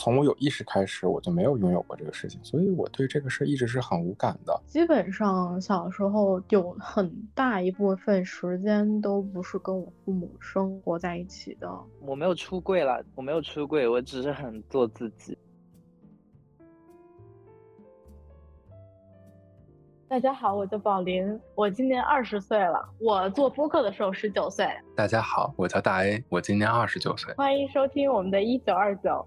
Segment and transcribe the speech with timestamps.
[0.00, 4.56] 从我有意识开始，我就没有拥有过这个事情，所以我对这个事一直是很无感的。
[4.64, 11.68] 基本上小时候有很大一部分时间都不是跟我父母生活在一起的。
[12.00, 15.36] 我没有出柜了，我没有出柜，我只是很做自己。
[20.06, 22.88] 大家好，我叫宝林，我今年二十岁了。
[23.00, 24.64] 我做播客的时候十九岁。
[24.94, 27.34] 大家好，我叫大 A，我今年二十九岁。
[27.34, 29.26] 欢迎收听我们的一九二九。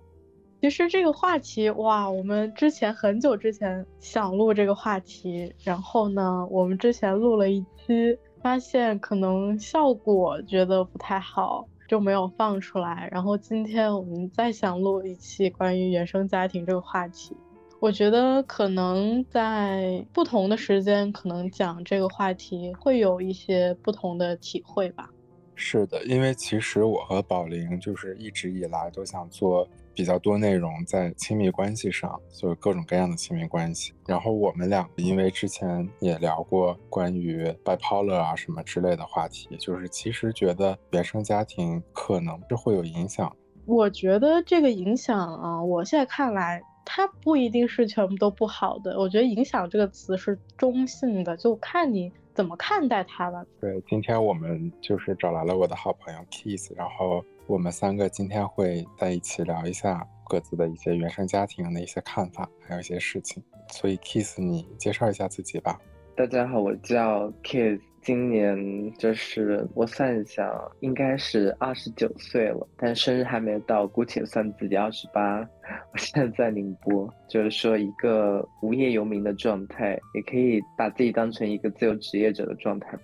[0.61, 13.09] 其实这个话题，哇，我们之前很久之前想录这个话题，然后呢，我们之前录了一期，发现可能效果觉得不太好，就没有放出来。
[13.11, 17.35] 然后今天我们再想录一期关于原生家庭这个话题。
[17.79, 25.09] 我觉得可能在不同的时间，可能讲这个话题会有一些不同的体会吧。
[25.55, 33.93] 是的，因为其实我和宝玲就是一直以来都想做比较多内容在亲密关系上，就是各种各样的亲密关系。
[34.07, 43.35] 然后我们俩因为之前也聊过关于 bipolar 啊什么之类的话题，就是其实觉得原生家庭可能是会有影响。
[43.65, 46.61] 我觉得这个影响啊，我现在看来。
[46.83, 53.46] 它不一定是全部都不好的，我觉得“影响”这个词是中性的，就看你怎么看待它了。
[53.60, 63.43] 对，今天我们就是找来了我的好朋友 Kiss，然后我们三个今天会在一起聊一下各自的一些原生家庭的一些看法，还有一些事情。
[63.70, 65.79] 所以 Kiss，你介绍一下自己吧。
[66.16, 67.81] 大家好，我叫 Kiss。
[68.02, 75.40] 今年就是我算一下，应该是二十九岁了，但生日还没到，姑且算自己二十八。
[75.94, 82.97] 我现在在宁波，就是说一个无业游民的状态，也可以把自己当成一个自由职业者的状态。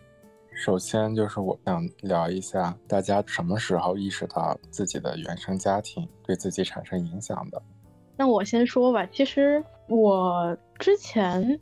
[0.52, 7.62] 首先就是我想聊一下，大家什么时候意识到自己的原生家庭对自己产生影响的？
[8.16, 11.60] 那我先说吧，其实我之前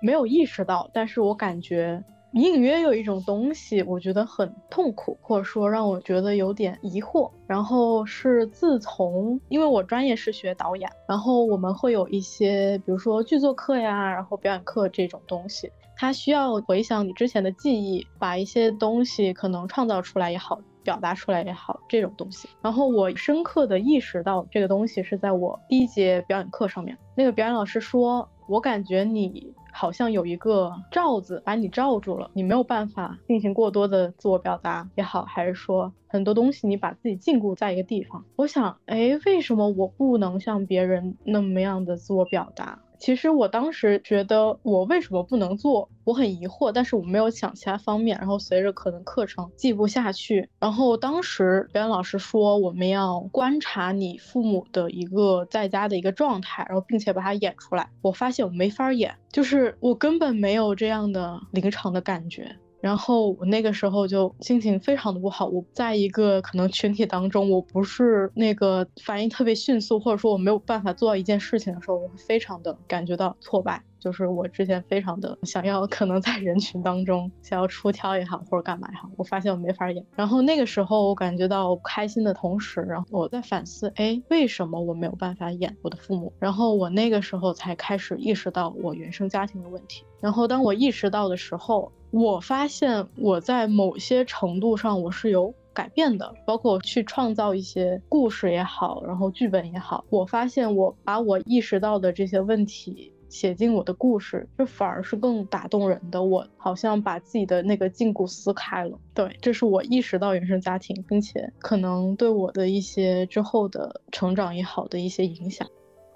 [0.00, 2.02] 没有意识到，但是我感觉。
[2.32, 7.28] 隐隐约有一种东西，我觉得很痛苦，或者说让我觉得有点疑惑。
[7.44, 22.48] 然后是自从，因为我专业是学导演，然后我们会有一些，比如说剧作课呀，然后表演课这种东西，它需要回想你之前的记忆，把一些东西可能创造出来也好，表达出来也好，这种东西。
[22.62, 29.52] 然后我深刻的意识到这个东西是在我第一节表演课上面，那个表演老师说，我感觉你。
[29.72, 38.24] 好像有一个罩子把你罩住了，你没有办法进行过多的自我表达也好，还是说很多东西你把自己禁锢在一个地方。
[38.36, 42.80] 我想，哎，为什么我不能像别人那么样的自我表达？
[43.00, 48.18] 其实我当时觉得我为什么不能做，我很疑惑，但是我没有想其他方面。
[48.18, 57.88] 然后随着可能课程记不下去，然后当时表演老师说我们要观察你父母的一个在家的一个状态，然后并且把它演出来。
[58.02, 62.54] 我发现我没法演，就是我根本没有这样的临场的感觉。
[62.80, 65.46] 然后我那个时候就心情非常的不好。
[65.46, 73.82] 我在一个可能群体当中，我不是那个反应特别迅速，或者说我没有办法做到一件事情的时候，我会非常的感觉到挫败。
[74.00, 80.02] 就是我之前非常的想要，可能在人群当中想要出挑也好，或者干嘛也好，我发现我没法演。
[80.16, 86.32] 然后那个时候我感觉到开心的同时，然后我在反思，哎，为什么我没有办法演我的父母？
[86.38, 90.02] 然后我那个时候才开始意识到我原生家庭的问题。
[90.18, 100.04] 然后当我意识到的时候，我发现我在某些程度上我是有改变的，包括去创造一些故事也好，然后剧本也好。
[100.10, 106.24] 我发现我把我意识到的这些问题写进我的故事，这反而是更打动人的。
[106.24, 108.98] 我好像把自己的那个禁锢撕开了。
[109.14, 115.68] 对，这是我意识到原生家庭，并且可能对我的一些之后的成长也好的一些影响。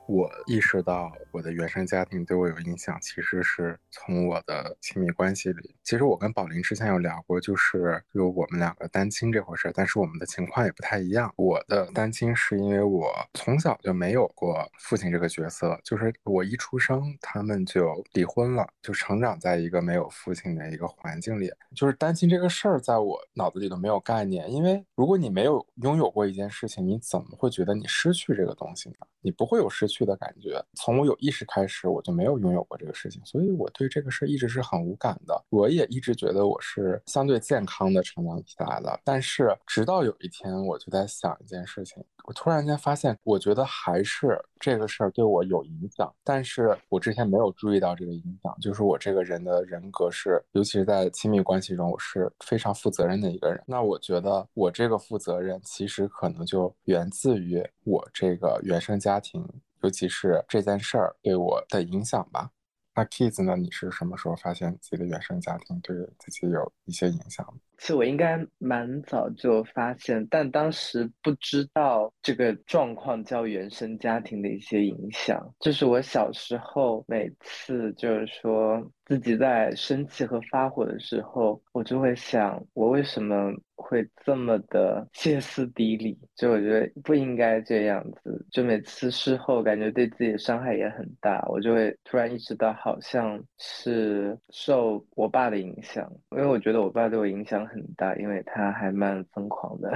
[0.06, 5.74] 我意识到我的原生家庭对我有影响，其实是从我的亲密关系里。
[5.82, 11.32] 其实我跟宝林之前有聊过，就是有我们两个单亲这回事，但是我们的情况也不太一样。
[11.36, 21.50] 我的单亲是因为我从小就没有过父亲这个角色，就是我一出生他们就离婚了，就成长在一个没有父亲的一个环境里。
[21.74, 28.96] 就是单亲这个事儿在我脑子里都没有概念，因为如果你没有拥有过一件事情，你怎么会觉得你失去这个东西呢？
[29.22, 29.93] 你不会有失去。
[29.94, 30.60] 去的感觉。
[30.74, 35.40] 从我有意识开始，我就没有拥有过这个事情，所以我对这个事儿一直是很无感的。
[35.50, 38.98] 我也一直觉得我是相对健康的成长起来的。
[39.04, 53.62] 但是直到有一天，我就在想一件事情，我突然间发现，我觉得还是这个事儿对我有影响，但是我之前没有注意到这个影响，就是我这个人的人格是，尤其是在亲密关系中，我是非常负责任的一个人。
[53.66, 59.46] 那我觉得我这个负责任，其实可能就源自于我这个原生家庭，
[59.84, 62.50] 尤其是这件事儿对我的影响吧。
[62.94, 63.54] 那 Kids 呢？
[63.54, 67.46] 你是什么时候发现自己的原生家庭对自己有一些影响？
[67.78, 75.44] 其实我应该蛮早就发现，但当时不知道这个状况叫原生家庭的一些影响。
[75.60, 86.16] 就是我小时候每次就是说自己在生气和发火的时候，我就会想，我为什么会这么的歇斯底里？
[86.36, 88.46] 就我觉得不应该这样子。
[88.50, 97.63] 就每次事后感觉对自己的伤害也很大，我就会突然意识到，好像是受我爸的影响，因为我觉得我爸对我影响。
[97.66, 99.92] 很大，因为他还蛮疯狂的。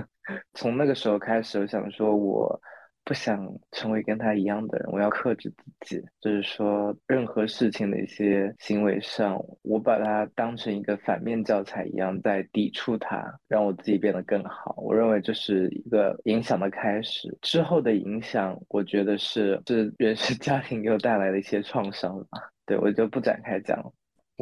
[0.54, 2.60] 从那个时候开始，我想说，我
[3.04, 6.04] 不想成为跟他一样的人，我要克制自己。
[6.20, 14.74] 就是说，任何事情的一些行为上，我把它当成一个反面教材一样，在抵触他，让我自己变得更好。
[14.76, 17.36] 我认为这是一个影响的开始。
[17.42, 22.40] 之后的影响，我觉得是是原生 家庭给我带来的一些创伤吧。
[22.64, 23.92] 对我就不展开讲了。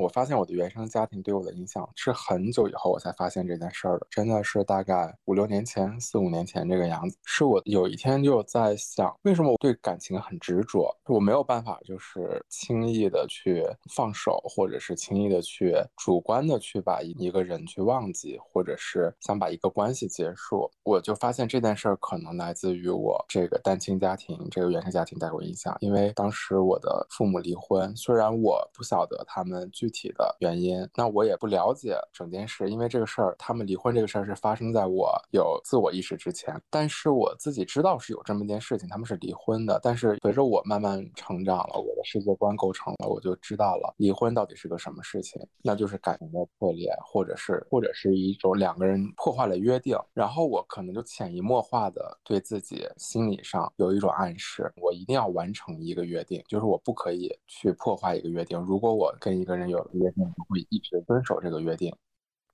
[0.01, 7.19] 我发现我的原生家庭对我的影响是很久以后我才发现这件事儿的，真的是大概五六年前、四五年前这个样子。
[7.25, 13.63] 是我有一天就在想，为什么我对感情很执着，我没有办法就是轻易的去
[13.95, 20.71] 放手，或者是轻易的去主观的去把一个人去忘记，或者是想把一个关系结束。
[20.83, 25.77] 我就发现这件事儿可能来自于我这个单亲家庭，这个原生家庭带给我影响。
[25.81, 29.69] 因为当时我的父母离婚，虽然我不晓得他们。
[29.73, 36.59] 具体的原因，那我也不了解整件事，因为这个事儿，他们离婚这个事儿是发生在我有自我意识之前。
[36.71, 39.79] 但是我自己知道是有这么一件事情，他们是离婚的。
[39.83, 49.99] 但是随着我慢慢成长了，我的世界观构成了，我就知道了离婚到底是个什么事情，那就是感情的破裂，或者是或者是一种两个人破坏了约定。
[50.13, 58.59] 然后我可能就潜移默化的对自己心理上有一种暗示，我一定要完成一个约定，就是我不可以去破坏一个约定。
[58.61, 61.95] 如果我跟一个人有约定会一直遵守这个约定。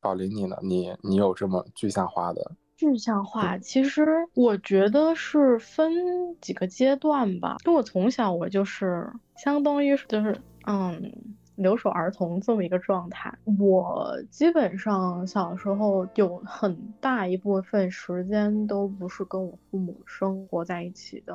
[0.01, 0.57] 宝林，你呢？
[0.63, 2.53] 你你有这么具象化的？
[2.77, 7.57] 具象化，其实我觉得是分几个阶段吧。
[7.65, 11.13] 因为我从小我就是相当于就是嗯
[11.55, 13.33] 留守儿童这么一个状态。
[13.59, 21.35] 我基本上小时候有很大一部分时间都不是跟我父母生活在一起的。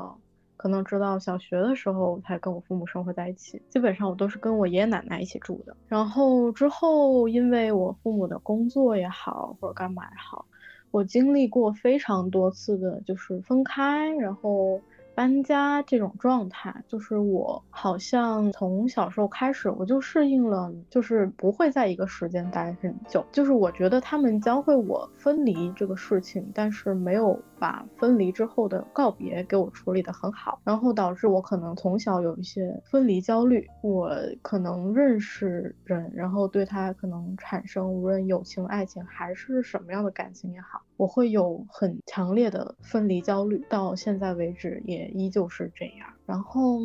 [0.61, 5.75] 可能直到小学的时候才跟我父母生活在一起，基本上我都是跟我爷爷奶奶一起住的。
[5.87, 10.45] 然后之后，因为我父母的工作也好，或者干嘛也好，
[10.91, 14.79] 我经历过非常多次的，就是分开，然后。
[15.21, 23.23] 搬家这种状态，就是我好像从小时候开始，我就适应了，就是不会在一个时间待很久。
[23.31, 33.67] 就是我觉得他们教会我分离这个事情，但是没有把分离之后的告别给我处理得很好，然后导致我可能从小有一些分离焦虑。
[33.83, 40.81] 我可能认识人，然后对他可能产生无论友情、爱情还是什么样的感情也好。
[40.97, 46.07] 我会有很强烈的分离焦虑，到现在为止也依旧是这样。
[46.25, 46.79] 然后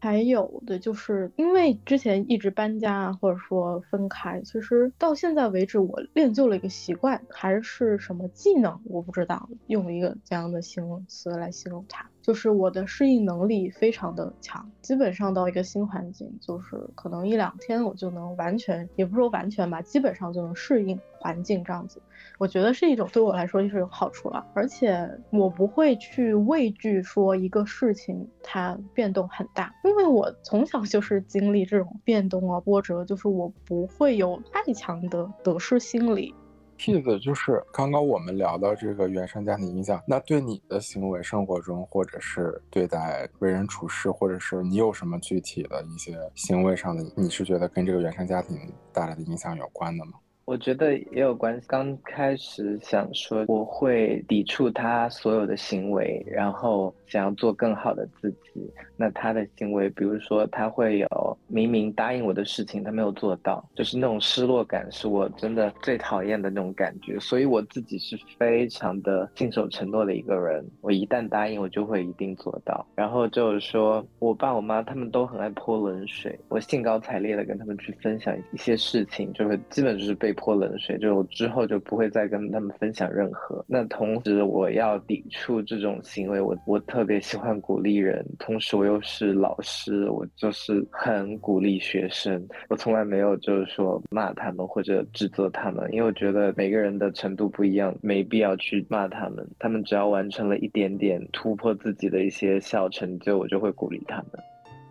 [0.00, 22.00] 还有的就是因为之前一直搬家或者说分开，其实到现在为止我练就了一个习惯，还是什么技能我不知道，用一个怎样的形容词来形容它，就是我的适应能力非常的强，基本上到一个新环境，就是可能一两天我就能完全，也不说完全吧，基本上就能适应环境这样子。
[22.38, 36.34] 我觉得是一种对我来说就是有好处了，而且我不会去畏惧说一个事情它变动很大，因为我从小就是经历这种变动啊波折，就是我不会有太强的得失心理。
[36.82, 48.58] T 子就是刚刚我们聊到这个原生家庭影响，那对你的行为生活中，或者是对待为人处事，或者是你有什么具体的一些行为上的，你是觉得跟这个原生家庭
[48.94, 50.12] 带来的影响有关的吗？
[50.44, 51.66] 我觉得也有关系。
[51.68, 58.68] 刚开始想说我会抵触他所有的行为，然后想要做更好的自己。
[58.96, 67.16] 那他的行为，比如说他会有明明答应我的事情，他没有做到，就是那种失落感，是我真的最讨厌的那种感觉。
[67.20, 72.84] 所以我自己是非常的信守承诺的一个人，我一旦答应，我就会一定做到。
[72.96, 80.29] 然后就是说我爸我妈他们都很爱泼冷水，我兴高采烈的跟他们去分享一些事情，就会基本就是被。
[80.32, 83.64] 泼冷水，就我之后就不会再跟他们分享任何。
[83.68, 86.40] 那同时，我要抵触这种行为。
[86.40, 92.46] 我我特别喜欢鼓励人，同时我又是老师，我就是很鼓励学生。
[92.68, 99.46] 我从来没有就是说骂他们或者指责他们，因为我觉得每个人的程度不一样，没必要去骂他们。
[99.58, 104.49] 他们只要完成了一点点突破自己的一些小成就，我就会鼓励他们。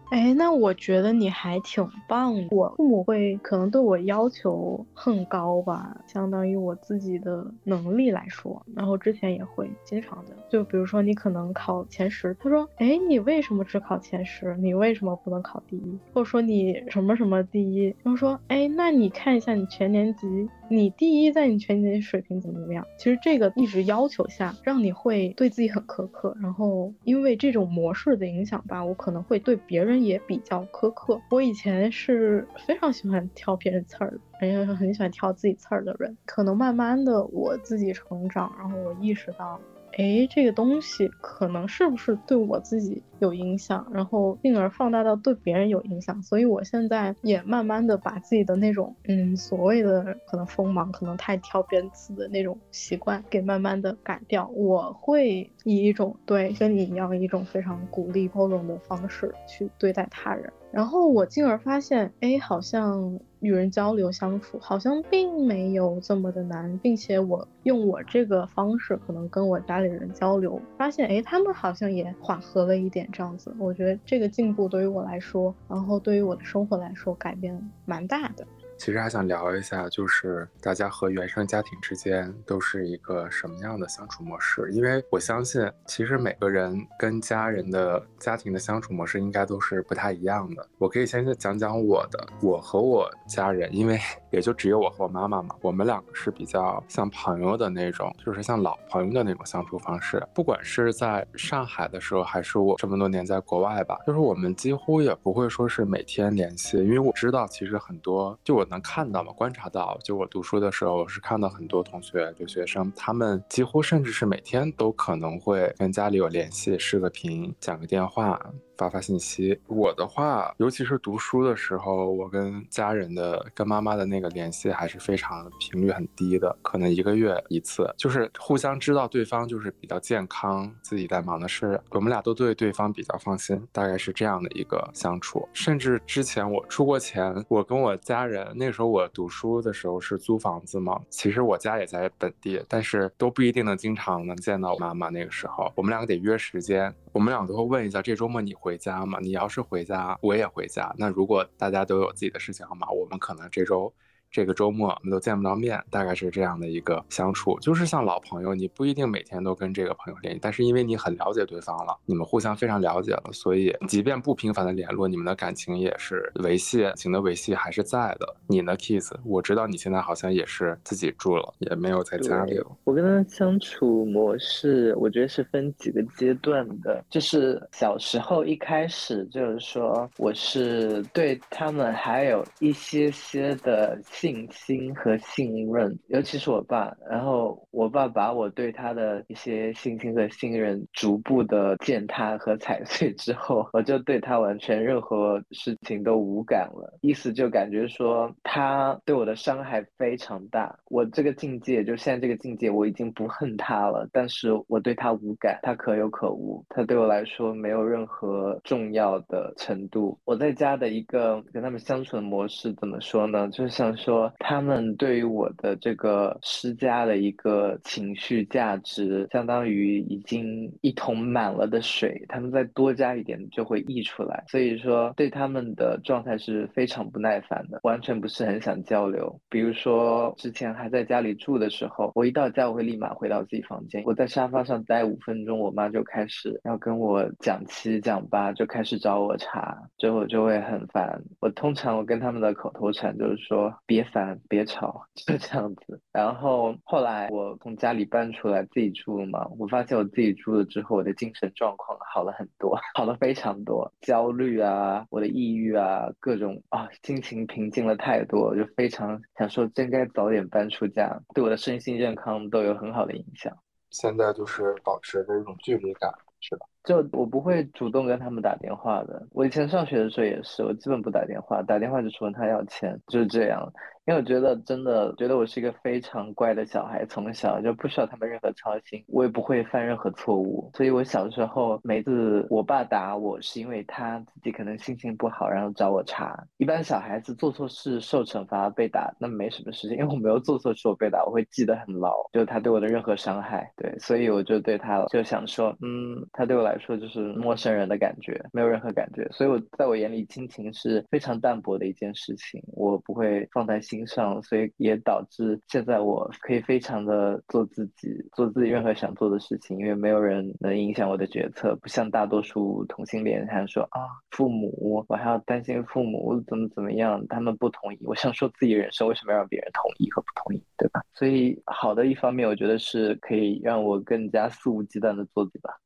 [0.09, 2.47] 哎，那我觉得你还挺棒的。
[2.49, 8.59] 我父母会可能对我要求很高吧，相当于我自己的能力来说。
[8.75, 14.57] 然后之前也会经常的，就比如说你可能考前十，他说，哎，你为什么只考前十？
[14.57, 15.99] 你为什么不能考第一？
[16.11, 17.85] 或者说你什么什么第一？
[18.01, 20.49] 然后说，哎，那你看一下你全年级。
[20.71, 22.85] 你第一，在你全年级水平怎么怎么样？
[22.97, 26.35] 其实这个一直要求下，让你会对自己很苛刻。
[26.39, 31.19] 然后因为这种模式的影响吧，我可能会对别人也比较苛刻。
[31.31, 36.15] 我以前是非常喜欢挑别人刺儿的，而且很喜欢挑自己刺儿的人。
[36.25, 39.59] 可能慢慢的我自己成长，然后我意识到。
[39.97, 54.47] 哎，这个东西可能是不是对我自己有影响，然后进而放大到对别人有影响，所以我现在也慢慢的把自己的那种，嗯，所谓的可能锋芒，可能太挑边刺的那种习惯给慢慢的改掉。
[54.55, 60.51] 我会以一种对跟你一样一种非常鼓励包容的方式去对待他人。
[60.71, 73.55] 然后我进而发现，哎，好像与人交流相处好像并没有这么的难，并且我用我这个方式可能跟我家里人交流，发现，哎，他们好像也缓和了一点这样子。
[73.57, 78.45] 我觉得这个进步对于我来说，然后对于我的生活来说，改变蛮大的。
[78.79, 84.71] 其实还想聊一下，就是大家和原生家庭之间都是一个什么样的相处模式？
[84.71, 90.65] 因为我相信，其实每个人跟家人的家庭的相处模式应该都是不太一样的。
[90.77, 93.99] 我可以先讲讲我的，我和我家人，因为
[94.31, 100.25] 也就只有我和我妈妈嘛，我们两个是比较像朋友的那种，就是像老朋友的那种相处方式。
[100.33, 108.65] 不管是在上海的时候，还是我这么多年在国外吧，就是我们几乎也不会说是每天联系，因为我知道其实很多，就我。
[108.69, 109.33] 能看到吗？
[109.33, 118.39] 观察到，就我读书的时候，是看到很多同学、留学生，他们几乎甚至是每天都可能会跟家里有联系，视个频，讲个电话。
[118.79, 135.45] 发发信息，我的话，尤其是读书的时候，我跟家人的、跟妈妈的那个联系还是非常频率很低的，可能一个月一次，就是互相知道对方就是比较健康，自己在忙的事，我们俩都对对方比较放心，大概是这样的一个相处。
[135.51, 145.09] 甚至之前我出国前，我跟我家人那时候我读书的时候是租房子嘛，其实我家也在本地，但是都不一定能经常能见到我妈妈。
[145.09, 148.53] 那个时候我们两个得约时间，我们俩都会问一下这周末你。
[148.53, 149.19] 回家吗？
[149.21, 150.93] 你要是回家，我也回家。
[150.97, 152.89] 那如果大家都有自己的事情，好吗？
[152.89, 153.93] 我们可能这周。
[154.31, 168.35] 这个周末我们都见不到面，大概是这样的一个相处，就是像老朋友，你不一定每天都跟这个朋友联系，但是因为你很了解对方了，你们互相非常了解了，所以即便不频繁的联络，你们的感情也是维系，情的维系还是在的。
[168.45, 169.11] 你呢，Kiss？
[169.25, 172.67] 我知道你现在好像也是自己住了，也没有在家里了。
[172.83, 183.99] 我跟他相处模式，我觉得是分几个阶段的，就是小时候一开始就是说，我是对他们还有一些些的。
[184.19, 186.93] 信心和信任，尤其是我爸。
[187.09, 196.97] 然后我爸把我对他的一些信心和信任逐步的践踏和踩碎之后， 我就对他完全任何事情都无感了。
[197.01, 200.75] 意思就感觉说他对我的伤害非常大。
[200.85, 210.17] 我这个境界，就现在这个境界，我已经不恨他了，但是我对他无感，他可有可无，他对我来说没有任何重要的程度。
[210.25, 213.47] 我在家的一个跟他们相处的模式怎么说呢？
[213.49, 213.95] 就是想。
[213.99, 224.41] 说他们对于我的这个施加的一个情绪价值，相当于已经一桶满了的水，他们再多加一点就会溢出来。
[224.47, 229.39] 所以说对他们的状态是非常不耐烦的，完全不是是很想交流。
[229.49, 241.21] 比如说之前还在家里住的时候，我一到家我会立马回到自己房间，我在沙发上待五分钟，我妈就开始要跟我讲七讲八，就开始找我茬，之后就会很烦。
[241.39, 243.99] 我通常我跟他们的口头禅就是说别。
[243.99, 245.99] 别烦，别吵，就这样子。
[246.13, 263.51] 然后后来我从家里搬出来自己住了嘛，我发现我自己住了之后，我的精神状况好了很多，好了非常多，焦虑啊，我的抑郁啊，各种啊，心情平静了太多，就非常想说真该早点搬出家，对我的身心健康都有很好的影响。
[263.89, 266.09] 现在就是保持着一种距离感，
[266.39, 266.65] 是吧？
[266.89, 269.27] 就我不会主动跟他们打电话的。
[269.31, 273.71] 我以前上学的时候也是，我基本不打电话，打电话就是问他要钱，就是这样。
[274.07, 280.71] 因为我觉得真的觉得我是一个非常乖的小孩，从小就不需要他们任何操心，我也不会犯任何错误。
[280.73, 286.35] 所以我小时候每次我爸打我是因为他自己可能心情不好，然后找我茬。
[286.57, 293.71] 一般小孩子做错事受惩罚被打，那没什么事情，因为我没有做错事我被打，我会记得很牢，就是他对我的任何伤害。
[293.77, 299.25] 对，所以我就对他就想说，嗯，他对我来说就是陌生人的感觉，没有任何感觉。
[299.31, 303.99] 所以我在我眼里亲情是非常淡薄的一件事情，我不会放在心。
[304.09, 314.73] 上，所以也导致现在我可以非常的做自己，做自己任何想做的事情，因为没有人能影响我的决策，不像大多数同性恋，还说啊，父母，
[315.09, 321.01] 我还要担心父母怎么怎么样，他们不同意，我想说自己人生为什么要让别人同意和不同意，对吧？
[321.13, 325.77] 所以好的一方面，我觉得是可以让我更加肆无忌惮的做自己吧。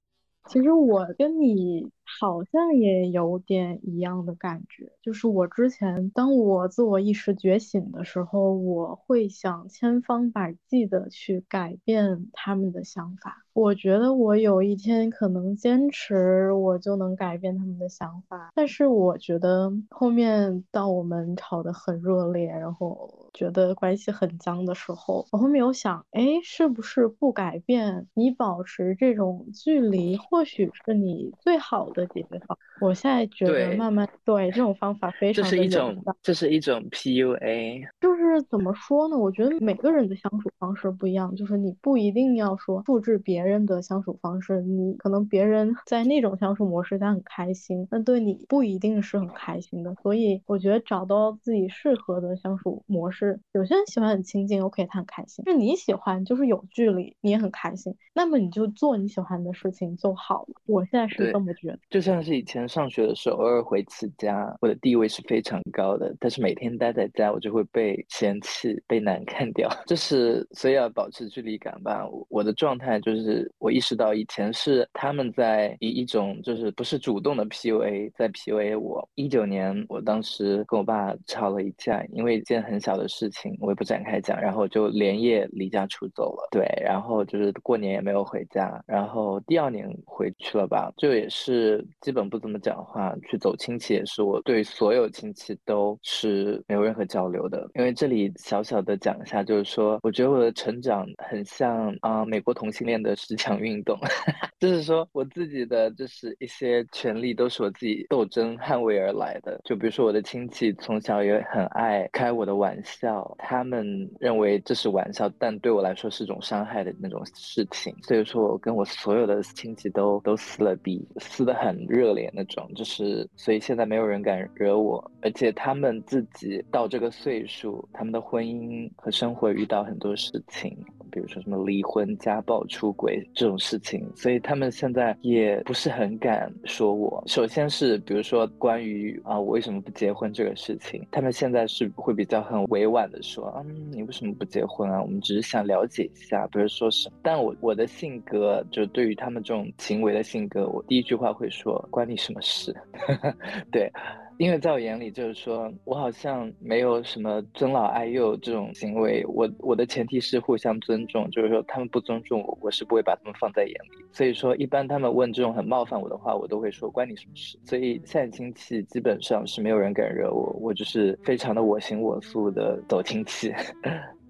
[0.46, 1.92] 其实我跟你。
[2.06, 13.44] 好像也有点一样的感觉，就是我之前当我自我意识觉醒的时候，我会想千方百计的去改变他们的想法。
[13.54, 18.52] 我觉得我有一天可能坚持，我就能改变他们的想法。
[18.56, 32.04] 但是我觉得后面当我们吵得很热烈，然后觉得关系很僵的时候，我后面有想，哎，是不是不改变，你保持这种距离，或许是你最好的。
[32.14, 39.18] 解决方我现在觉得慢慢对这种方法非常的这是一种这是一种 PUA，就是怎么说呢？
[39.18, 49.96] 我觉得每个人的相处方式不一样，就是你不一定要说复制别人的相处方式，你可能别人在那种相处模式下很开心，那对你不一定是很开心的。
[50.04, 60.56] 所以我觉得找到自己适合的相处模式，有些人喜欢很亲近，OK，他很开心；那你喜欢就是有距离，你也很开心，那么你就做你喜欢的事情就好了。
[60.66, 61.80] 我现在是这么觉得。
[61.94, 66.12] 就像是以前上学的时候，偶尔回次家，我的地位是非常高的。
[66.20, 69.70] 但是每天待在家，我就会被嫌弃、被难看掉。
[69.86, 72.04] 就是所以要保持距离感吧。
[72.30, 79.08] 我的状态就是，我意识到以前是他们在以一种就是不是主动的 PUA 在 PUA 我。
[79.14, 86.48] 一九年，我当时跟我爸吵了一架，因为一件很小的事情，我也不展开讲，然后就连夜离家出走了。
[86.50, 91.83] 对，然后就是过年也没有回家，然后第二年回去了吧，就也是。
[92.02, 97.70] 基本不怎么讲话，去走亲戚也是，我对所有亲戚都是没有任何交流的。
[97.76, 103.98] 因为这里小小的讲一下，就是说，我觉得我的成长很像啊，美国同性恋的十强运动，
[104.60, 109.60] 就是说我自己的就是一些权利都是我自己斗争捍卫而来的。
[109.64, 113.86] 就比如说我的亲戚从小也很爱开我的玩笑，他们
[114.20, 117.96] 认为这是玩笑，但对我来说是种伤害的那种事情。
[118.04, 121.84] 所以说我跟我所有的亲戚都都撕了逼，撕的很。
[121.94, 130.76] 热烈那种，就是所以现在没有人敢惹我，而且他们自己到这个岁数，他们的婚姻和生活遇到很多事情，
[131.12, 137.24] 比如说什么离婚、家暴、出轨这种事情，所以他们现在也不是很敢说我。
[137.28, 145.00] 首先是比如说关于啊我为什么不结婚这个事情，他们现在是会比较很委婉的说，嗯，你为什么不结婚啊？
[145.02, 147.16] 我们只是想了解一下，不是说什么。
[147.22, 151.74] 但我我的性格就对于他们这种行为的性格，我第一句话会说。
[151.92, 152.76] 关你什么事？
[153.72, 153.92] 对，
[154.38, 159.24] 因为在我眼里，就是说我好像没有什么尊老爱幼这种行为。
[159.28, 164.06] 我我的前提是互相尊重，就是说他们不尊重我，我是不会把他们放在眼里。
[164.12, 167.60] 所以说，一般他们问这种很冒犯我的话，我都会说关你什么事。
[167.66, 173.54] 所以现在亲戚基本上是没有人敢惹我，我就是非常的我行我素的走亲戚。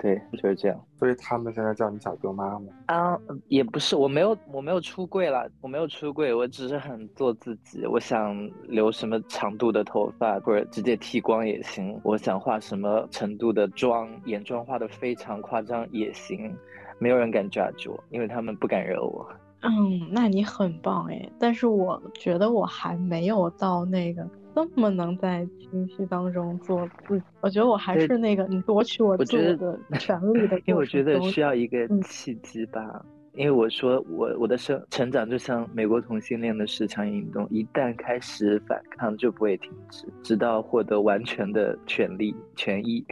[0.04, 0.78] 对，就是这样。
[1.00, 2.66] 所以他们现在叫你小舅妈吗？
[2.88, 7.86] 啊，也不是，我没有，我没有出柜了，我没有出柜，我只是很做自己。
[7.86, 11.98] 我想留什么长度的头发，或者直接剃光也行。
[12.04, 16.54] 我想化什么程度的妆，眼妆画的非常夸张也行。
[17.00, 19.26] 没有人敢 judge 我，因为他们不敢惹我。
[19.62, 21.30] 嗯，那你很棒哎。
[21.40, 24.28] 但是我觉得我还没有到那个。
[24.56, 30.58] 这么能在情绪当中做自己，我觉得我还是那个你夺取我自我的权利的。
[30.66, 33.04] 因为我觉得需要一个契机吧。
[33.36, 43.04] 因为我说我我的生成长就像美国同性恋的十强运动，一旦开始反抗就不会停止，直到获得完全的权利权益。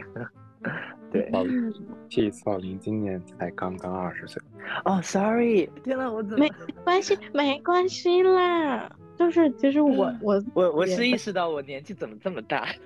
[1.10, 1.28] 对，
[2.08, 4.40] 这一次宝林今年才刚刚二十岁。
[4.84, 6.48] 哦，sorry，天呐，我怎么没
[6.84, 8.88] 关系，没关系啦。
[9.22, 12.66] 就是其实我我我我是意识到我年纪怎么这么大。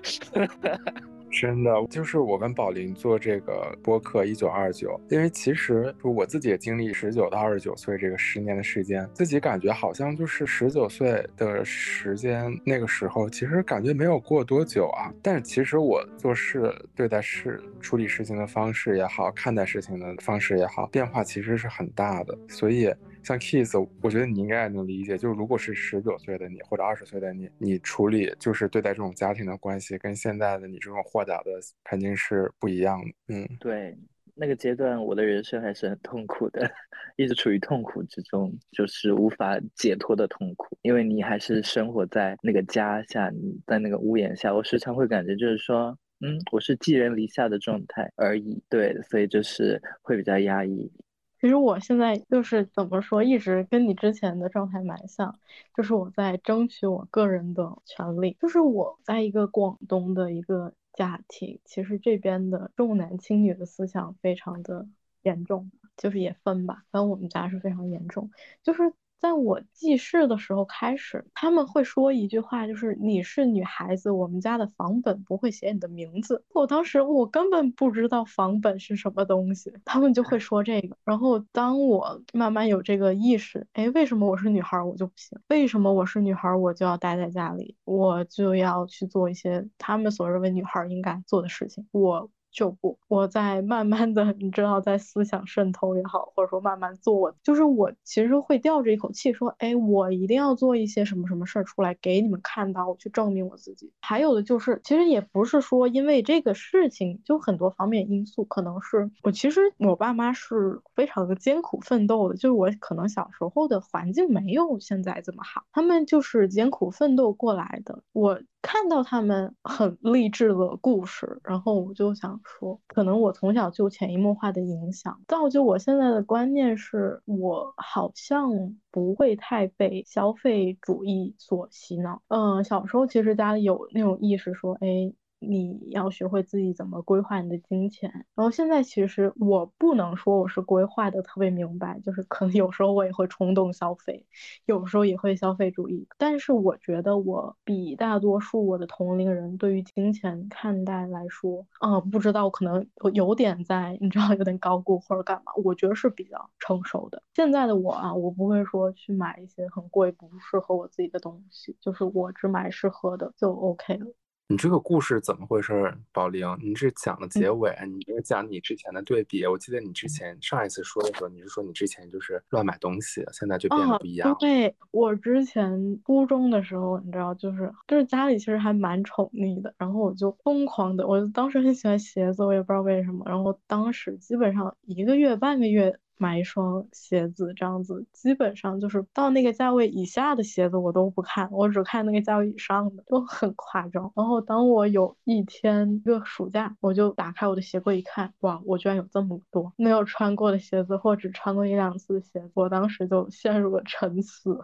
[1.29, 15.11] 真的，就是我跟宝林做这个播客一九二九，因为其实就我自己也经历十九到二十九岁这个十年的时间，自己感觉好像就是十九岁的时间，那个时候其实感觉没有过多久啊。
[15.21, 22.93] 但是其实我做事、对待事、处理事情的方式也好，看待事情的方式也好，变化其实是很大的，所以。
[23.27, 31.51] 像 Kiss，我觉得你应该也能理解，就是如果是十九岁的你或者二十岁的你，你处理就是对待这种家庭的关系，跟现在的你这种豁达的
[31.83, 33.35] 肯定是不一样的。
[33.35, 33.97] 嗯，对，
[34.33, 36.71] 那个阶段我的人生还是很痛苦的，
[37.17, 48.63] 一直处于痛苦之中，就是无法解脱的痛苦，因为你还是生活在那个家下，你在那个屋檐下，我时常会感觉就是说，嗯，我是寄人篱下的状态而已。
[48.69, 50.89] 对，所以就是会比较压抑。
[51.39, 55.37] 其实我现在就是怎么说，一直跟你之前的状态蛮像，
[55.75, 58.35] 就是我在争取我个人的权利。
[58.39, 64.87] 就是我在一个广东的一个家庭，其实这边的重男轻女的思想非常的
[65.21, 68.31] 严重，就是也分吧，反正我们家是非常严重，
[68.63, 68.93] 就是。
[69.19, 76.43] 在我记事的时候开始，他们会说一句话，就是你是女孩子，我们家的房本不会写你的名字。
[76.53, 80.95] 我当时我根本不知道房本是什么东西，他们就会说这个。
[81.03, 85.39] 然后当我慢慢有这个意识，哎，为什么我是女孩我就不行？
[85.49, 91.87] 为什么我是女孩我就要待在家里，我就要去做一些他们所认为女孩应该做的事情？
[91.91, 92.29] 我。
[92.57, 103.91] 就不，我在慢慢的，你知道，在思想渗透也好，或者说慢慢做，就是我其实会吊着一口气说，哎，我一定要做一些什么什么事儿出来给你们看到，我去证明我自己。
[104.01, 118.41] 还有的就是，其实也不是说因为这个事情，就很多方面因素，可能是我其实我爸妈是非常的艰苦奋斗的，就是我可能小时候的环境没有现在这么好，他们就是艰苦奋斗过来的，我。
[118.67, 132.21] 看到他们很励志的故事，然后我就想说，可能我从小就潜移默化的影响，造就我现在的观念是，我好像不会太被消费主义所洗脑。
[132.27, 135.13] 嗯，小时候其实家里有那种意识说，哎。
[135.39, 144.25] 你要学会自己怎么规划你的金钱，然后现在其实我不能说我是规划的特别明白，就是可能有时候我也会冲动消费，
[144.65, 157.21] 有时候也会消费主义，但是我觉得我比大多数我的同龄人对于金钱看待来说，啊，不知道可能有点在，你知道有点高估或者干嘛，我觉得是比较成熟的。
[157.33, 164.07] 现在的我啊，我不会说去买一些很贵不适合我自己的东西，就是我只买适合的就 OK 了。
[164.49, 166.47] 你这个故事怎么回事，宝玲？
[166.61, 169.45] 你是讲的结尾，你是讲你之前的对比。
[169.45, 174.33] 我记得你之前上一次说的时候，你是说你之前就是乱买东西，现在就变得不一样。
[174.39, 185.99] 对我之前初中的时候，你知道，就是就是家里其实还蛮宠溺的，然后我就疯狂的，我当时很喜欢鞋子，我也不知道为什么，然后当时基本上一个月半个月。
[186.17, 194.11] 买一双鞋子这样子，基本上就是到那个价位以下的鞋子我都不看，我只看那个价位以上的，都很夸张。
[194.15, 204.59] 然后当我有一天一个暑假，我就打开我的鞋柜一看，哇，我居然有这么多没有穿过的鞋子，或只穿过一两次的鞋子，我当时就陷入了沉思，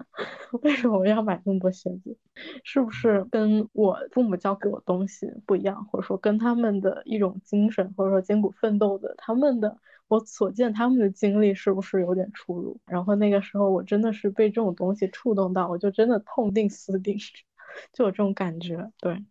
[0.62, 2.16] 为什么我要买那么多鞋子？
[2.64, 9.76] 是不是跟我父母教给我东西不一样，或者说跟他们的一种精神，或者说艰苦奋斗的他们的？
[10.08, 12.78] 我所见他们的经历是不是有点出入？
[12.86, 17.16] 然后那个时候我真的是被这种东西触动到，我就真的痛定思定，
[17.92, 18.92] 就有这种感觉。
[18.98, 19.24] 对，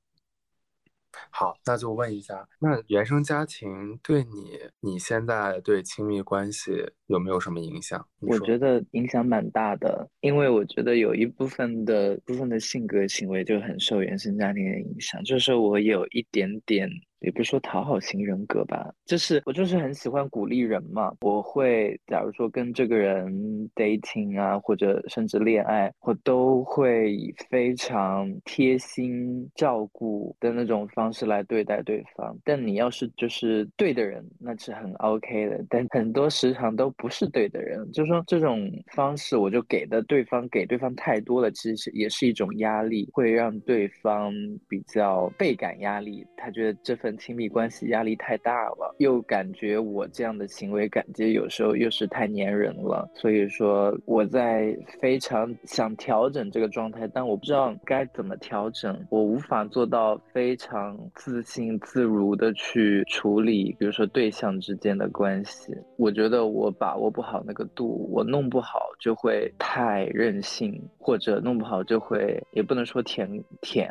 [1.30, 8.06] 好，那就问一下，那原生家庭对你，你现在对亲密关系有没有什么影响？
[8.20, 16.90] 我觉得影响蛮大的，因为我觉得有一部分的部分的性格行为就很受原生家庭的影响，就是我有一点点。
[17.24, 21.10] 也不是说讨好型人格吧，就是我就是很喜欢鼓励人嘛。
[21.22, 23.32] 我会假如说跟这个人
[23.76, 32.38] dating 啊，或者甚至恋爱，我都会以非常贴心照顾的那种方式来对待对方。
[32.44, 35.66] 但你要是就是对的人，那是很 OK 的。
[35.70, 37.92] 但很多时常都不是对的人。
[37.92, 44.34] 就是说这种方式，我就给的对方给对方太多了，其实也是一种压力，会让对方
[44.70, 46.26] 比较倍感压力。
[46.38, 53.10] 他觉得这份亲密关系压力太大了，又感觉我这样的行为感觉有时候又是太粘人了。
[53.14, 65.76] 所以说我在非常想调整这个状态，但我不知道该怎么调整，我无法做到非常自信自如的去处理，比如说对象之间的关系。
[65.98, 73.90] 我觉得我把握不好那个度，我弄不好就会太任性，或者弄不好就会也不能说舔舔，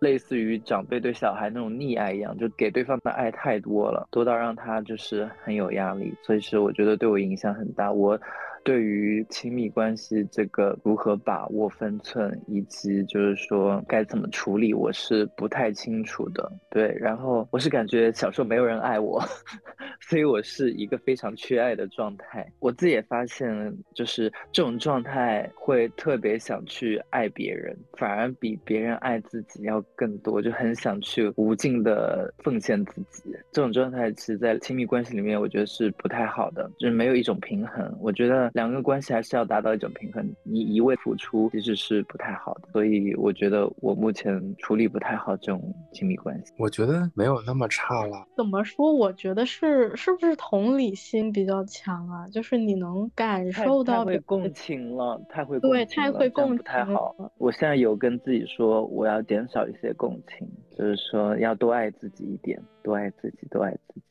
[0.00, 6.12] 类似于长辈对小孩那种溺爱一样，就给对方的爱太多了，多到让他就是很有压力。
[6.22, 7.92] 所以是我觉得对我影响很大。
[7.92, 8.18] 我。
[8.64, 16.48] 对于亲密关系这个如何把握分寸，以及就是说该怎么处理，我是不太清楚的。
[16.70, 19.20] 对，然后我是感觉小时候没有人爱我，
[20.08, 22.46] 所以我是一个非常缺爱的状态。
[22.58, 33.34] 我自己也发现，就是这种状态会特别想去爱别人，反而比别人爱自己要更多，就很想去无尽的奉献自己。
[33.50, 37.96] 这种状态其实，在亲密关系里面，我觉得是不太好的，就是没有一种平衡。
[38.00, 38.50] 我觉得。
[38.54, 46.52] 两个关系还是要达到一种平衡，你一味付出其实是不太好的，所以我觉得我目前处理不太好这种亲密关系。
[46.58, 48.26] 我觉得没有那么差了。
[48.36, 48.92] 怎么说？
[48.92, 52.28] 我觉得是是不是同理心比较强啊？
[52.28, 57.14] 就是你能感受到会共情了，太会对太会共情，不太好。
[57.38, 64.02] 我现在有跟自己说，我要减少一些共情，就是说要多爱自己一点，多爱自己，多爱自己。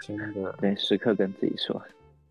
[0.00, 1.80] 真的， 对，时刻跟自己说。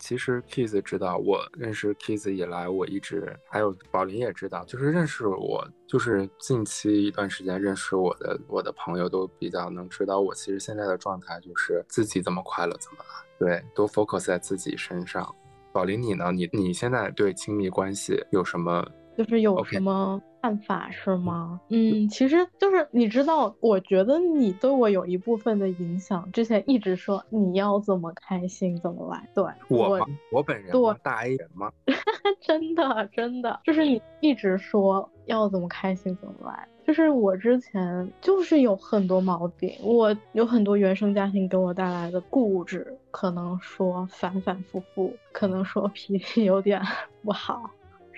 [0.02, 15.34] 其实 Kiss 知道，我认识 Kiss 以来，我一直还有宝林也知道，就是认识我，就是近期一段时间认识我的我的朋友都比较能知道，我其实现在的状态就是自己怎么快乐怎么来，对，都 focus 在自己身上。
[15.72, 16.32] 宝林你呢？
[16.32, 18.86] 你你现在对亲密关系有什么？
[19.18, 20.22] 就是有什么？
[20.42, 21.62] 看法是吗？
[21.70, 26.28] 嗯，其实就是你知道，我觉得你对我有一部分的影响。
[26.32, 30.00] 之前一直说你要怎么开心怎么来，对我
[30.32, 31.72] 我本人对大 A 人吗？
[32.42, 36.68] 真的真的，就是你一直说要怎么开心怎么来。
[36.88, 46.82] 就是我之前就是有很多毛病，我有很多原生家庭给我带来的固执，可能说反反复复，可能说脾气有点
[47.24, 47.70] 不好。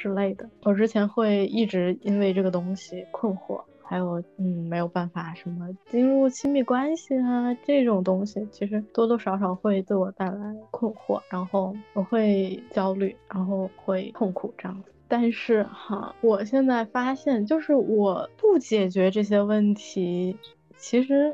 [0.04, 14.92] 之类的，我之前会一直因为这个东西困惑，还有嗯没有办法什么进入亲密关系啊这种东西，其实多多少少会对我带来困惑，然后我会焦虑，然后会痛苦这样子。
[15.08, 20.38] 但是哈，我现在发现，就是我不解决这些问题，
[20.76, 21.34] 其实。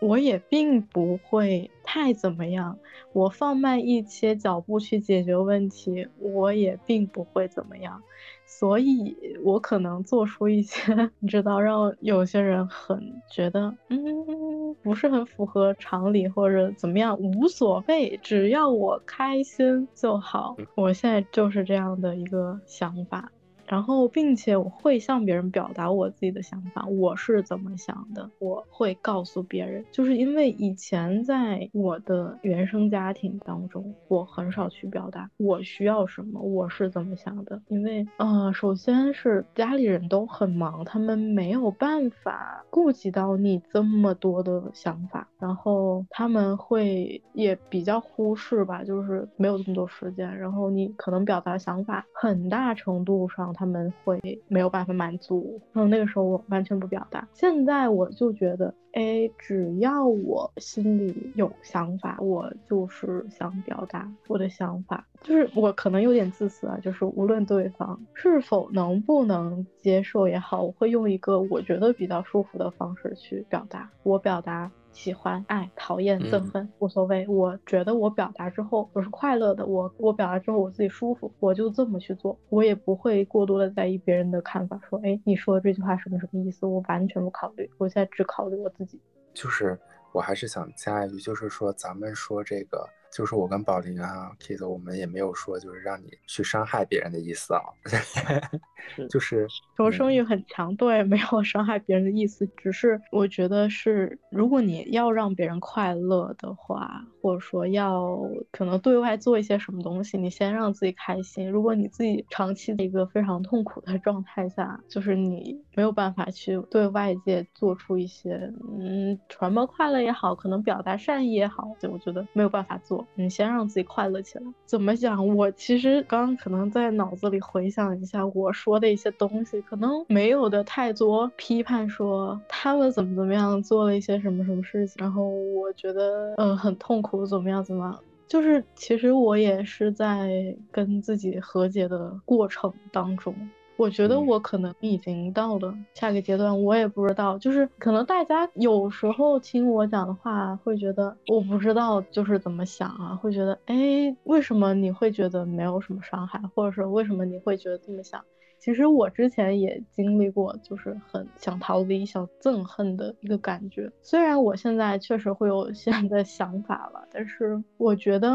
[0.00, 2.78] 我也并不会太怎么样，
[3.12, 8.02] 我放慢一些脚步去解决问题，我也并不会怎么样，
[8.46, 23.30] 所以我可能做出一些 你知道让有些人很觉得嗯不是很符合常理或者怎么样无所谓，只要我开心就好，我现在就是这样的一个想法。
[23.70, 29.84] 然后，并且我会向别人表达我自己的想法，我是怎么想的，我会告诉别人。
[29.92, 37.62] 就是因为以前在我的原生家庭当中，我很少去表达我需要什么，我是怎么想的。
[37.68, 50.36] 因为，呃，首先是家里人都很忙，他们没有办法顾及到你这么多的想法，然后他们会也比较忽视吧，就是没有这么多时间。
[50.36, 53.54] 然后你可能表达想法，很大程度上。
[53.60, 54.18] 他们会
[54.48, 57.28] 没有办法满足，然后那个时候我完全不表达。
[57.34, 65.06] 现在我就觉得，哎，只要我心里有想法，我就是想表达我的想法。
[65.20, 73.90] 就是我可能有点自私啊，就是无论对方是否能不能接受也好，我会用一个我觉得比较舒服的方式去表达。
[74.04, 74.70] 我表达。
[74.92, 77.26] 喜欢、爱、讨厌、憎恨无所谓。
[77.28, 84.80] 我觉得我表达之后我是快乐的，我我表达之后我自己舒服，我就这么去做，我也不会过多的在意别人的看法。
[84.88, 86.66] 说，哎，你说的这句话什么什么意思？
[86.66, 89.00] 我完全不考虑，我现在只考虑我自己。
[89.32, 89.78] 就是
[90.12, 92.88] 我还是想加一句，就是说咱们说这个。
[93.12, 97.60] 就是我跟宝林啊，Kiss，我们也没有说就是让你去伤害别人的意思啊，
[99.10, 99.46] 就是
[99.76, 108.18] 求生欲很强，对，没有伤害别人的意思，只是我觉得是，如果你要让别人快乐的话，或者说要
[108.50, 111.50] 可能对外做一些什么东西，你先让自己开心。
[111.50, 123.06] 如果你自己长期的一个非常痛苦的状态下，就是你没有办法去对外界做出一些，嗯，传播快乐也好，可能表达善意也好，就我觉得没有办法做。
[123.14, 124.44] 你先让自己快乐起来。
[124.66, 125.26] 怎么讲？
[125.36, 138.00] 我其实刚刚可能在脑子里回想一下我说的一些东西，可能没有的太多批判，说他们怎么怎么样做了一些什么什么事情，然后我觉得嗯很痛苦，怎么样怎么样。
[138.28, 143.34] 就是其实我也是在跟自己和解的过程当中，
[143.76, 158.24] 我觉得我可能已经到了下个阶段，我也不知道，就是可能大家有时候听我讲的话，会觉得我不知道就是怎么想啊，会觉得哎，为什么你会觉得没有什么伤害，或者说为什么你会觉得这么想？
[158.60, 163.90] 其实我之前也经历过，就是很想逃离、想憎恨的一个感觉。
[164.02, 168.30] 虽然我现在确实会有现在 的想法了，但是我觉得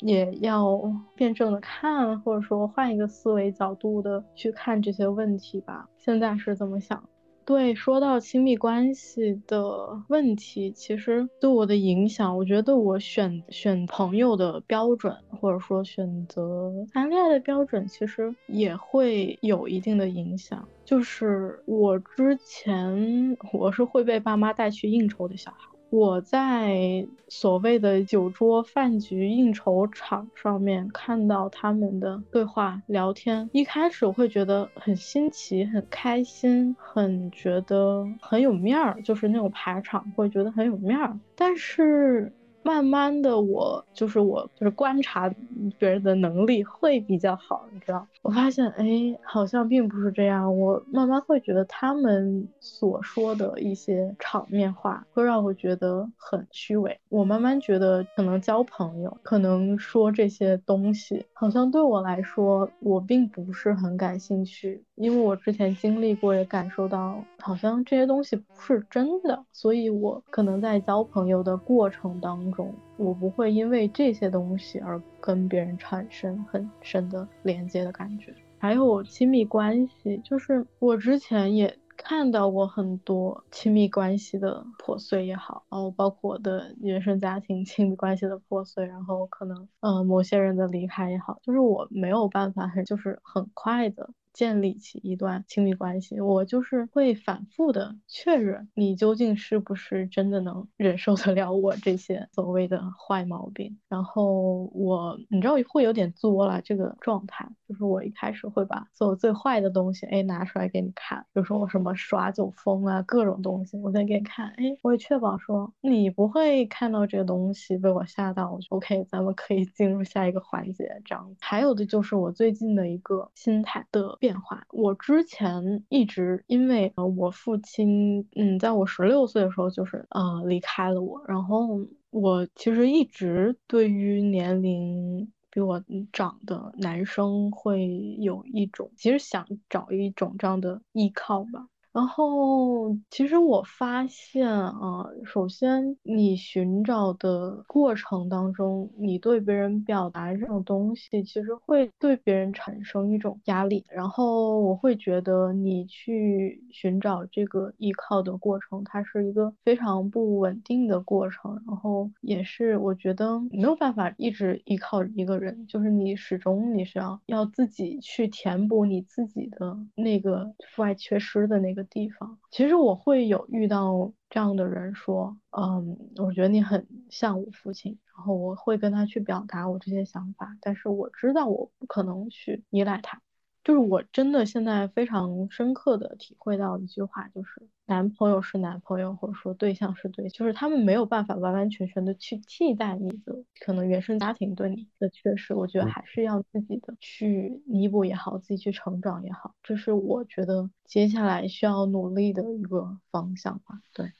[0.00, 0.80] 也要
[1.14, 5.88] 辩证的看，或者说换一个思维角度的去看这些问题吧。
[5.96, 7.02] 现在是这么想。
[7.50, 20.64] 对，说到亲密关系的问题，其实对我的影响，我觉得我选选朋友的标准，或者说选择谈恋爱的标准，其实也会有一定的影响。
[20.84, 25.68] 就是我之前我是会被爸妈带去应酬的小孩。
[25.90, 42.32] 我在所谓的酒桌饭局应酬场上面看到他们的对话聊天，一开始会觉得很新奇、很开心、很觉得很有面儿，就是那种排场会觉得很有面儿，但是。
[42.70, 45.28] 慢慢的，我就是我就是观察
[45.76, 48.06] 别人的能力会比较好，你知道？
[48.22, 48.84] 我发现，哎，
[49.24, 50.56] 好像并不是这样。
[50.56, 56.96] 我慢慢会觉得他们所说的一些场面话会让我觉得很虚伪。
[57.08, 64.84] 我慢慢觉得，可能交朋友，可能说这些东西，好像对我来说，我并不是很感兴趣。
[64.94, 72.59] 因为我之前经历过，也感受到，好像这些东西不是真的，所以我可能在交朋友的过程当中，
[72.96, 78.34] 我不会因为这些东西而跟别人产生很深的连接的感觉。
[78.58, 94.10] 还有亲密关系，就是我之前也看到过很多亲密关系的破碎也好，然后包括我的原生家庭亲密关系的破碎，然后可能呃某些人的离开也好，就是我没有办法很就是很快的。
[94.32, 103.78] 建立起一段亲密关系，我就是会反复的确认你究竟是不是真的能忍受得了我这些所谓的坏毛病。
[103.88, 121.00] 然后我，你知道会有点作了这个状态，就是我一开始会把所有最坏的东西哎拿出来给你看，比如说我什么耍酒疯啊，各种东西我再给你看，哎，我也确保说你不会看到这个东西被我吓到，我就 OK，咱们可以进入下一个环节。
[121.04, 124.16] 这样，还有的就是我最近的一个心态的。
[124.20, 124.64] 变化。
[124.70, 131.80] 我之前一直因为呃，我父亲嗯，在我十六岁的时候就是呃离开了我，然后
[132.10, 137.88] 我其实一直对于年龄比我长的男生会
[138.20, 141.66] 有一种，其实想找一种这样的依靠吧。
[141.92, 153.84] 然后，其实我发现啊，首先你寻找的过程当中，你对别人表达这种东西，其实会对别人产生一种压力。
[153.88, 161.60] 然后我会觉得你去寻找这个依靠的过程，它是一个非常不稳定的过程。
[161.66, 171.79] 然后也是我觉得没有办法一直依靠一个人，就是你始终你是要要自己去填补你自己的那个父爱缺失的那个。
[171.84, 183.20] 地方，其实我会有遇到这样的人说，嗯，我觉得你很像我父亲，然后我会跟他去表达我这些想法，但是我知道我不可能去依赖他。
[183.62, 203.82] 就是我真的现在非常深刻的体会到一句话，就是男朋友是男朋友，或者说对象是对，就是他们没有办法完完全全的去替代你的可能原生家庭对你的缺失，我觉得还是要自己的去弥补也好，自己去成长也好，这是我觉得接下来需要努力的一个方向吧。
[203.92, 204.10] 对，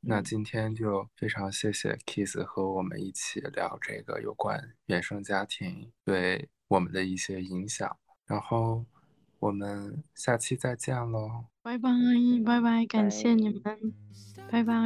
[0.00, 7.96] 那今天就非常谢谢 Kiss 和我们一起聊这个有关原生家庭对我们的一些影响。
[8.30, 8.84] 然后
[9.40, 11.46] 我们下期再见喽！
[11.62, 11.90] 拜拜
[12.44, 13.92] 拜拜，感谢你们，
[14.48, 14.84] 拜拜。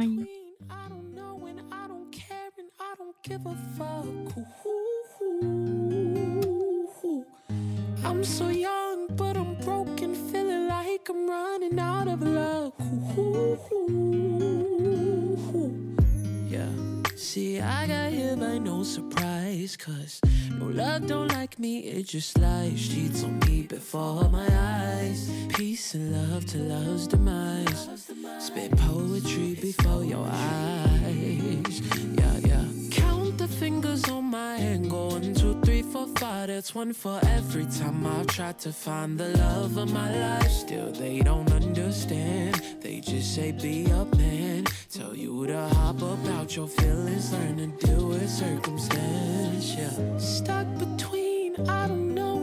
[17.25, 20.21] See, I got here by no surprise, cause
[20.59, 22.87] no love don't like me, it just lies.
[22.87, 25.29] Cheats on me before my eyes.
[25.49, 27.89] Peace and love to love's demise.
[28.37, 31.81] Spit poetry before your eyes.
[32.13, 32.65] Yeah, yeah.
[32.91, 36.47] Count the fingers on my hand, go one, two, three, four, five.
[36.47, 40.51] That's one for every time I've tried to find the love of my life.
[40.51, 42.61] Still, they don't understand.
[42.81, 44.65] They just say, be a man.
[44.95, 49.75] Tell you to hop about your feelings, learn to deal with circumstance.
[49.75, 50.17] Yeah.
[50.17, 52.34] Stuck between I don't know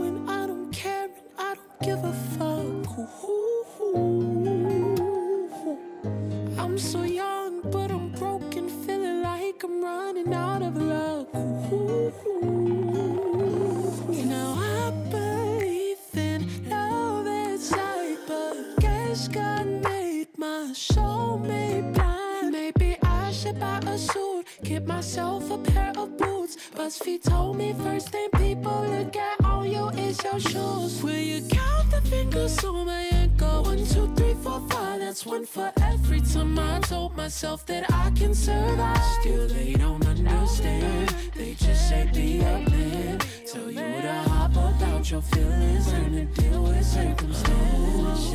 [32.65, 33.63] on my ankle?
[33.65, 35.01] One, two, three, four, five.
[35.01, 39.03] That's one for every time I told myself that I can survive.
[39.21, 41.15] Still, they don't understand.
[41.35, 43.19] They just say be a man.
[43.47, 48.33] Tell you to hop about your feelings, learn to deal with circumstance.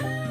[0.00, 0.23] Yeah.